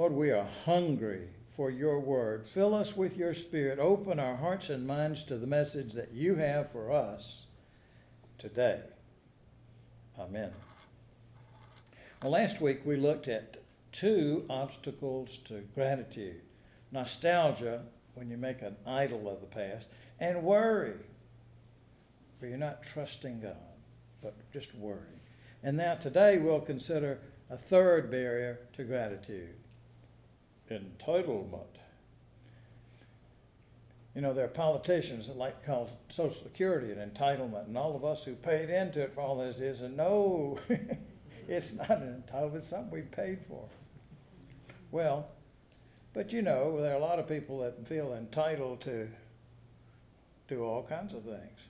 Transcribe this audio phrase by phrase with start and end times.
[0.00, 2.46] Lord, we are hungry for your word.
[2.46, 3.78] Fill us with your spirit.
[3.78, 7.42] Open our hearts and minds to the message that you have for us
[8.38, 8.80] today.
[10.18, 10.52] Amen.
[12.22, 13.58] Well, last week we looked at
[13.92, 16.40] two obstacles to gratitude
[16.90, 17.82] nostalgia,
[18.14, 19.86] when you make an idol of the past,
[20.18, 20.96] and worry,
[22.38, 23.76] where you're not trusting God,
[24.22, 25.20] but just worry.
[25.62, 27.18] And now today we'll consider
[27.50, 29.56] a third barrier to gratitude
[30.70, 31.66] entitlement.
[34.14, 37.94] You know, there are politicians that like to call Social Security an entitlement, and all
[37.94, 40.58] of us who paid into it for all this is, and no,
[41.48, 43.68] it's not an entitlement, it's something we paid for.
[44.90, 45.28] Well,
[46.12, 49.08] but you know, there are a lot of people that feel entitled to
[50.48, 51.60] do all kinds of things.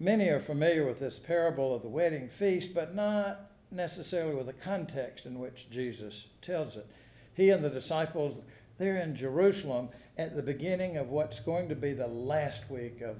[0.00, 4.52] Many are familiar with this parable of the wedding feast, but not necessarily with the
[4.52, 6.86] context in which Jesus tells it.
[7.34, 8.38] He and the disciples,
[8.78, 13.16] they're in Jerusalem at the beginning of what's going to be the last week of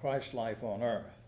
[0.00, 1.18] Christ's life on earth.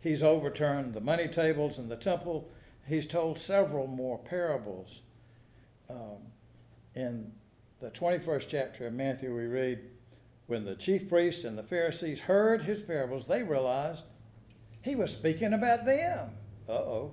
[0.00, 2.50] He's overturned the money tables in the temple.
[2.86, 5.00] He's told several more parables.
[5.88, 6.18] Um,
[6.94, 7.32] in
[7.80, 9.80] the 21st chapter of Matthew, we read,
[10.46, 14.04] When the chief priests and the Pharisees heard his parables, they realized
[14.82, 16.30] he was speaking about them.
[16.68, 17.12] Uh oh.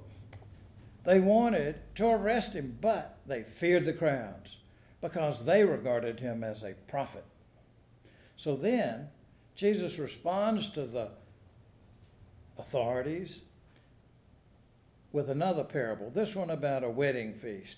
[1.06, 4.58] They wanted to arrest him, but they feared the crowds
[5.00, 7.24] because they regarded him as a prophet.
[8.36, 9.08] So then,
[9.56, 11.12] Jesus responds to the
[12.58, 13.40] authorities
[15.14, 17.78] with another parable, this one about a wedding feast.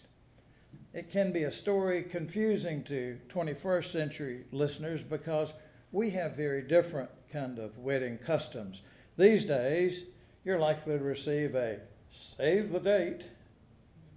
[0.91, 5.53] It can be a story confusing to 21st century listeners because
[5.91, 8.81] we have very different kind of wedding customs.
[9.17, 10.03] These days,
[10.43, 11.79] you're likely to receive a
[12.11, 13.23] save the date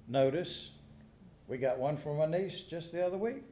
[0.08, 0.70] notice.
[1.48, 3.42] We got one from my niece just the other week.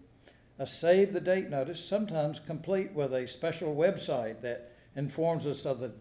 [0.59, 5.81] A save the date notice, sometimes complete with a special website that informs us of
[5.81, 5.93] the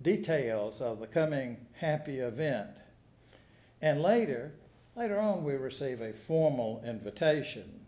[0.00, 2.70] details of the coming happy event.
[3.80, 4.52] And later,
[4.94, 7.86] later on, we receive a formal invitation.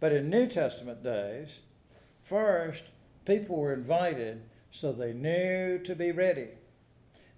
[0.00, 1.60] But in New Testament days,
[2.22, 2.84] first,
[3.24, 6.48] people were invited so they knew to be ready.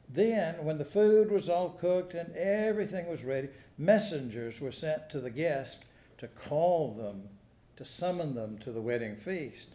[0.08, 5.20] Then, when the food was all cooked and everything was ready, messengers were sent to
[5.20, 5.80] the guest
[6.18, 7.28] to call them,
[7.76, 9.68] to summon them to the wedding feast.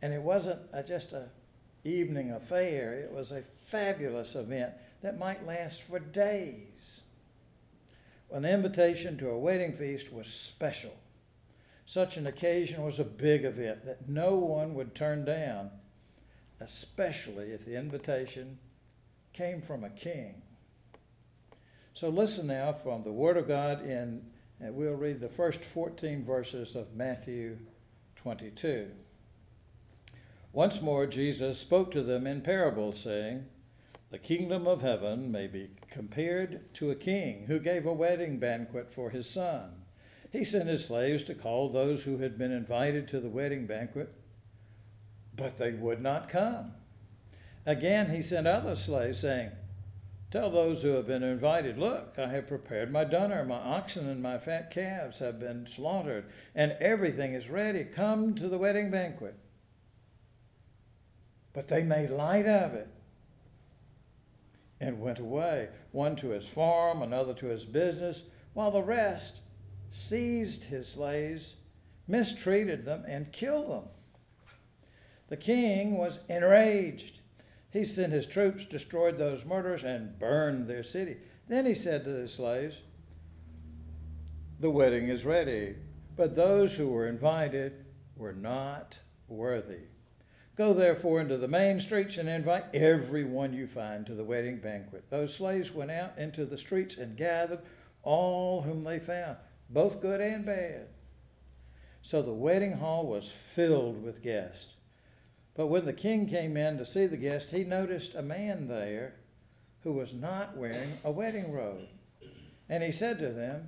[0.00, 1.28] And it wasn't a, just a
[1.84, 4.72] evening affair, it was a fabulous event
[5.02, 7.02] that might last for days.
[8.32, 10.96] An invitation to a wedding feast was special.
[11.86, 15.70] Such an occasion was a big event that no one would turn down,
[16.60, 18.58] especially if the invitation
[19.38, 20.42] came from a king.
[21.94, 24.22] So listen now from the Word of God in,
[24.60, 27.58] and we'll read the first 14 verses of Matthew
[28.16, 28.88] 22.
[30.52, 33.44] Once more, Jesus spoke to them in parables, saying,
[34.10, 38.92] The kingdom of heaven may be compared to a king who gave a wedding banquet
[38.92, 39.70] for his son.
[40.32, 44.12] He sent his slaves to call those who had been invited to the wedding banquet,
[45.36, 46.72] but they would not come.
[47.68, 49.50] Again, he sent other slaves, saying,
[50.30, 53.44] Tell those who have been invited, Look, I have prepared my dinner.
[53.44, 56.24] My oxen and my fat calves have been slaughtered,
[56.54, 57.84] and everything is ready.
[57.84, 59.34] Come to the wedding banquet.
[61.52, 62.88] But they made light of it
[64.80, 68.22] and went away, one to his farm, another to his business,
[68.54, 69.40] while the rest
[69.92, 71.56] seized his slaves,
[72.06, 73.84] mistreated them, and killed them.
[75.28, 77.17] The king was enraged
[77.70, 81.16] he sent his troops, destroyed those murderers, and burned their city.
[81.48, 82.76] Then he said to the slaves,
[84.60, 85.76] The wedding is ready,
[86.16, 87.84] but those who were invited
[88.16, 89.82] were not worthy.
[90.56, 95.04] Go therefore into the main streets and invite everyone you find to the wedding banquet.
[95.08, 97.60] Those slaves went out into the streets and gathered
[98.02, 99.36] all whom they found,
[99.70, 100.88] both good and bad.
[102.02, 104.74] So the wedding hall was filled with guests.
[105.58, 109.16] But when the king came in to see the guest, he noticed a man there
[109.82, 111.88] who was not wearing a wedding robe.
[112.68, 113.66] And he said to them,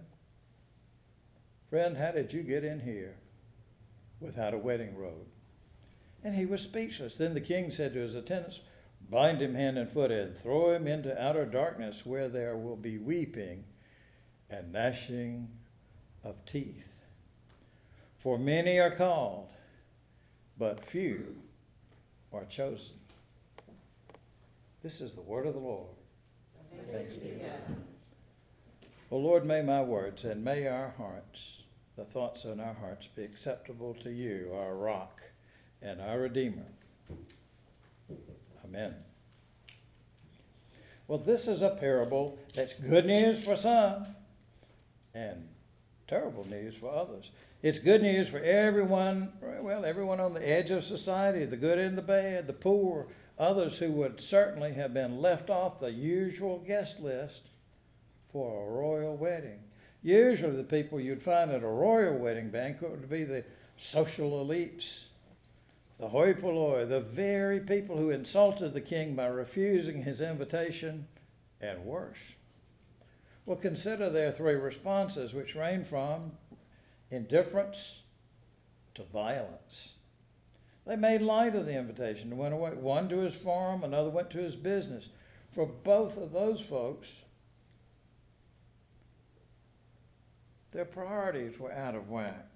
[1.68, 3.16] Friend, how did you get in here
[4.20, 5.26] without a wedding robe?
[6.22, 7.16] And he was speechless.
[7.16, 8.60] Then the king said to his attendants,
[9.10, 12.98] Bind him hand and foot and throw him into outer darkness where there will be
[12.98, 13.64] weeping
[14.48, 15.48] and gnashing
[16.22, 16.86] of teeth.
[18.16, 19.48] For many are called,
[20.56, 21.34] but few
[22.32, 22.94] are chosen.
[24.82, 25.88] This is the word of the Lord.
[26.90, 27.76] Thanks be to God.
[29.10, 31.62] O Lord, may my words and may our hearts,
[31.96, 35.20] the thoughts in our hearts, be acceptable to you, our rock
[35.82, 36.66] and our Redeemer.
[38.64, 38.94] Amen.
[41.08, 44.06] Well, this is a parable that's good news for some
[45.12, 45.48] and
[46.10, 47.30] terrible news for others.
[47.62, 51.96] It's good news for everyone, well, everyone on the edge of society, the good and
[51.96, 53.06] the bad, the poor,
[53.38, 57.42] others who would certainly have been left off the usual guest list
[58.32, 59.60] for a royal wedding.
[60.02, 63.44] Usually, the people you'd find at a royal wedding banquet would be the
[63.76, 65.04] social elites,
[66.00, 71.06] the hoi polloi, the very people who insulted the king by refusing his invitation,
[71.60, 72.18] and worse.
[73.46, 76.32] Well, consider their three responses, which range from
[77.10, 78.02] indifference
[78.94, 79.92] to violence.
[80.86, 82.70] They made light of the invitation and went away.
[82.70, 85.08] One to his farm, another went to his business.
[85.50, 87.22] For both of those folks,
[90.72, 92.46] their priorities were out of whack,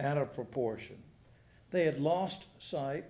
[0.00, 0.96] out of proportion.
[1.70, 3.04] They had lost sight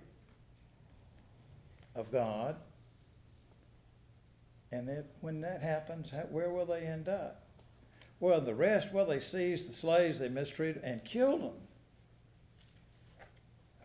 [1.95, 2.55] of God.
[4.73, 7.43] And if, when that happens, where will they end up?
[8.19, 11.53] Well, the rest, well, they seized the slaves, they mistreated, and killed them.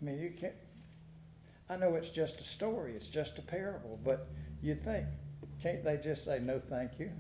[0.01, 0.55] I mean, you can't,
[1.69, 4.29] I know it's just a story, it's just a parable, but
[4.63, 5.05] you think,
[5.63, 7.11] can't they just say, no, thank you?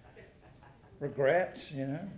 [1.00, 2.08] Regrets, you know?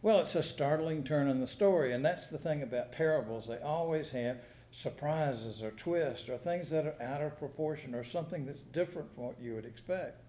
[0.00, 3.48] Well, it's a startling turn in the story, and that's the thing about parables.
[3.48, 4.36] They always have
[4.70, 9.24] surprises or twists or things that are out of proportion or something that's different from
[9.24, 10.20] what you would expect.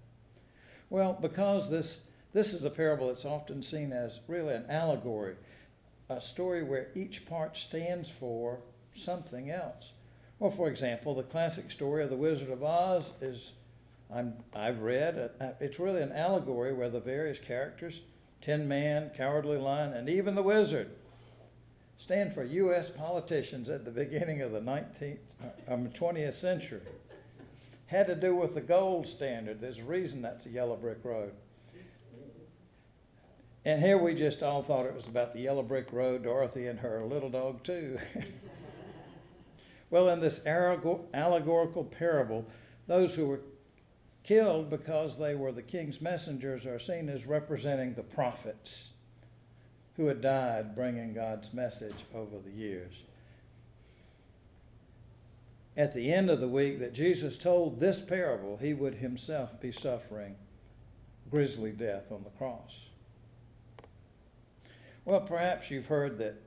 [0.89, 2.01] Well, because this,
[2.33, 5.35] this is a parable that's often seen as really an allegory,
[6.09, 8.59] a story where each part stands for
[8.93, 9.91] something else.
[10.39, 13.51] Well, for example, the classic story of the Wizard of Oz is
[14.13, 15.31] I'm, I've read.
[15.39, 18.01] Uh, it's really an allegory where the various characters
[18.41, 20.89] Tin Man, Cowardly Lion, and even the Wizard
[22.01, 22.89] stand for U.S.
[22.89, 25.19] politicians at the beginning of the 19th,
[25.67, 26.81] um, 20th century.
[27.85, 29.61] Had to do with the gold standard.
[29.61, 31.33] There's a reason that's a yellow brick road.
[33.63, 36.79] And here we just all thought it was about the yellow brick road, Dorothy and
[36.79, 37.99] her little dog, too.
[39.91, 42.47] well, in this allegorical parable,
[42.87, 43.41] those who were
[44.23, 48.89] killed because they were the king's messengers are seen as representing the prophets
[49.97, 52.93] who had died bringing God's message over the years.
[55.75, 59.71] At the end of the week that Jesus told this parable, he would himself be
[59.71, 60.35] suffering
[61.29, 62.71] grisly death on the cross.
[65.05, 66.41] Well, perhaps you've heard that,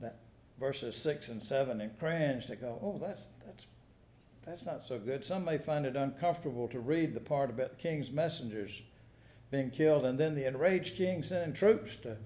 [0.00, 0.18] that
[0.58, 3.66] verses 6 and 7 and cringed to go, oh, that's, that's
[4.48, 5.26] that's not so good.
[5.26, 8.80] Some may find it uncomfortable to read the part about the king's messengers
[9.50, 12.16] being killed and then the enraged king sending troops to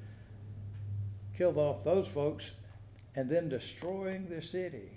[1.42, 2.52] kill off those folks
[3.16, 4.90] and then destroying the city.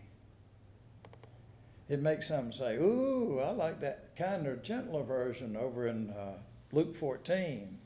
[1.90, 6.34] It makes some say, Ooh, I like that kinder, gentler version over in uh,
[6.72, 7.80] Luke 14,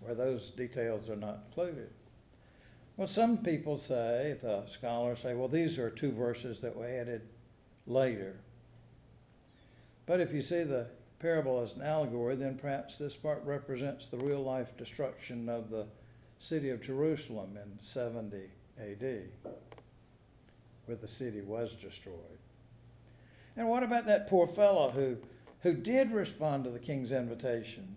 [0.00, 1.90] where those details are not included.
[2.96, 7.22] Well, some people say, the scholars say, well, these are two verses that were added
[7.86, 8.36] later.
[10.06, 10.86] But if you see the
[11.18, 15.86] parable as an allegory, then perhaps this part represents the real life destruction of the
[16.44, 18.36] city of Jerusalem in 70
[18.78, 19.22] AD,
[20.84, 22.38] where the city was destroyed.
[23.56, 25.16] And what about that poor fellow who,
[25.62, 27.96] who did respond to the king's invitation,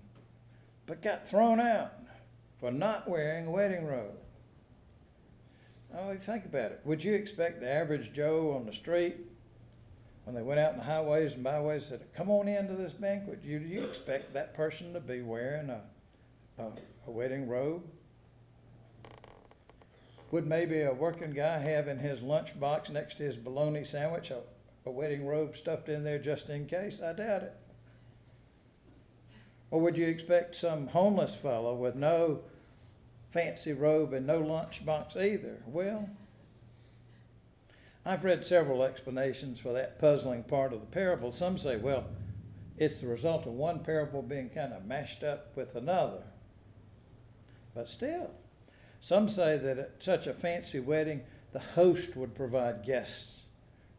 [0.86, 1.94] but got thrown out
[2.60, 4.18] for not wearing a wedding robe?
[5.94, 6.82] Oh, think about it.
[6.86, 9.18] Would you expect the average Joe on the street
[10.24, 13.42] when they went out in the highways and byways said, Come on into this banquet,
[13.44, 15.82] you, you expect that person to be wearing a,
[16.60, 16.72] a,
[17.08, 17.84] a wedding robe?
[20.32, 24.42] Would maybe a working guy have in his lunchbox next to his bologna sandwich a,
[24.86, 27.02] a wedding robe stuffed in there just in case?
[27.02, 27.56] I doubt it.
[29.72, 32.42] Or would you expect some homeless fellow with no
[33.32, 35.58] fancy robe and no lunchbox either?
[35.66, 36.10] Well,
[38.06, 41.32] I've read several explanations for that puzzling part of the parable.
[41.32, 42.06] Some say, well,
[42.78, 46.24] it's the result of one parable being kind of mashed up with another.
[47.76, 48.32] But still,
[49.02, 51.22] some say that at such a fancy wedding,
[51.54, 53.34] the host would provide guests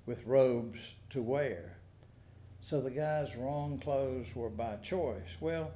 [0.06, 1.76] with robes to wear.
[2.60, 5.36] So the guy's wrong clothes were by choice.
[5.40, 5.72] Well,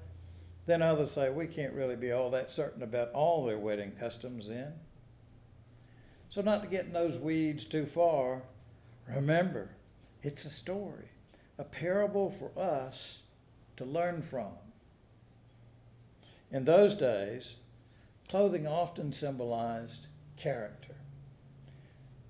[0.67, 4.49] then others say we can't really be all that certain about all their wedding customs
[4.49, 4.73] then.
[6.29, 8.43] So, not to get in those weeds too far,
[9.07, 9.69] remember,
[10.23, 11.11] it's a story,
[11.59, 13.19] a parable for us
[13.77, 14.53] to learn from.
[16.51, 17.57] In those days,
[18.33, 20.07] clothing often symbolized
[20.39, 20.95] character.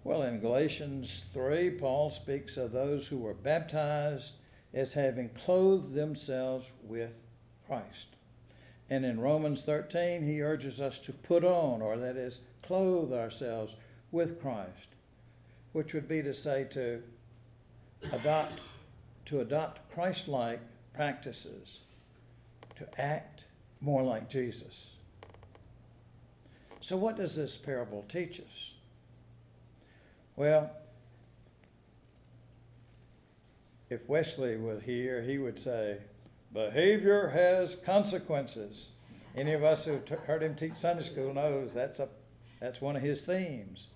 [0.03, 4.33] Well, in Galatians 3, Paul speaks of those who were baptized
[4.75, 7.13] as having clothed themselves with
[7.69, 8.09] Christ.
[8.91, 13.77] And in Romans 13, he urges us to put on, or that is, clothe ourselves
[14.11, 14.89] with Christ,
[15.71, 17.01] which would be to say to
[18.11, 18.61] adopt,
[19.27, 20.59] to adopt Christ like
[20.95, 21.79] practices,
[22.75, 23.45] to act
[23.81, 24.89] more like Jesus.
[26.83, 28.73] So, what does this parable teach us?
[30.35, 30.71] Well,
[33.89, 35.99] if Wesley were here, he would say,
[36.53, 38.91] behavior has consequences.
[39.37, 42.09] Any of us who heard him teach Sunday school knows that's a
[42.61, 43.89] that's one of his themes,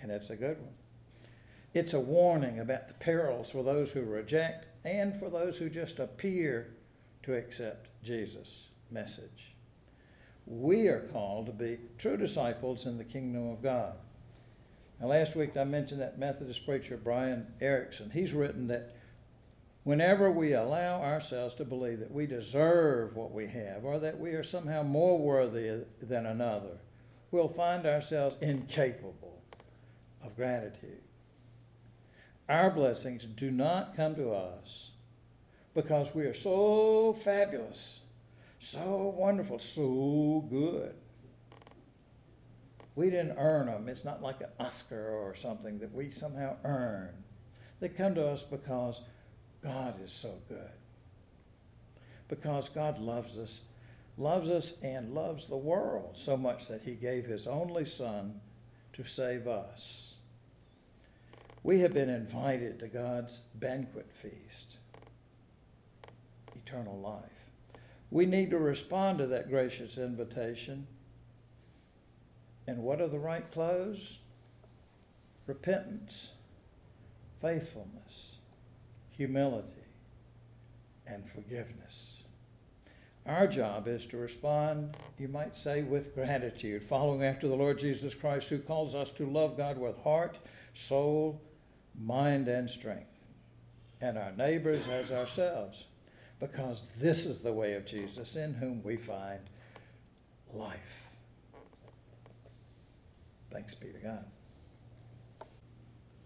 [0.00, 0.74] and it's a good one.
[1.74, 5.98] It's a warning about the perils for those who reject and for those who just
[5.98, 6.74] appear
[7.22, 9.52] to accept Jesus' message.
[10.50, 13.94] We are called to be true disciples in the kingdom of God.
[15.00, 18.10] Now, last week I mentioned that Methodist preacher Brian Erickson.
[18.10, 18.96] He's written that
[19.84, 24.30] whenever we allow ourselves to believe that we deserve what we have or that we
[24.30, 26.78] are somehow more worthy than another,
[27.30, 29.40] we'll find ourselves incapable
[30.24, 31.00] of gratitude.
[32.48, 34.90] Our blessings do not come to us
[35.74, 38.00] because we are so fabulous,
[38.60, 40.94] so wonderful, so good.
[42.94, 43.88] We didn't earn them.
[43.88, 47.24] It's not like an Oscar or something that we somehow earn.
[47.80, 49.00] They come to us because
[49.62, 50.70] God is so good.
[52.28, 53.62] Because God loves us,
[54.18, 58.40] loves us and loves the world so much that he gave his only Son
[58.92, 60.14] to save us.
[61.62, 64.76] We have been invited to God's banquet feast,
[66.54, 67.39] eternal life.
[68.10, 70.86] We need to respond to that gracious invitation.
[72.66, 74.18] And what are the right clothes?
[75.46, 76.30] Repentance,
[77.40, 78.36] faithfulness,
[79.10, 79.68] humility,
[81.06, 82.16] and forgiveness.
[83.26, 88.14] Our job is to respond, you might say, with gratitude, following after the Lord Jesus
[88.14, 90.38] Christ, who calls us to love God with heart,
[90.74, 91.40] soul,
[91.98, 93.06] mind, and strength,
[94.00, 95.84] and our neighbors as ourselves,
[96.40, 99.40] because this is the way of Jesus in whom we find
[100.52, 101.08] life.
[103.52, 104.24] Thanks be to God.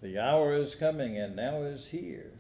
[0.01, 2.31] The hour is coming and now is here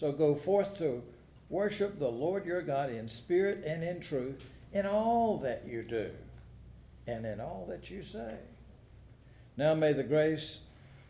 [0.00, 1.02] so go forth to
[1.50, 6.10] worship the Lord your God in spirit and in truth in all that you do
[7.06, 8.36] and in all that you say.
[9.58, 10.60] Now may the grace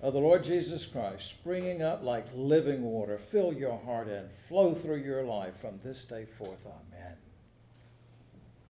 [0.02, 4.74] of the Lord Jesus Christ, springing up like living water, fill your heart and flow
[4.74, 6.89] through your life from this day forth on.